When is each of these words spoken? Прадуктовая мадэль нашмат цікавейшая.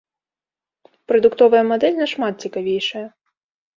Прадуктовая 1.11 1.61
мадэль 1.71 1.99
нашмат 2.01 2.33
цікавейшая. 2.47 3.07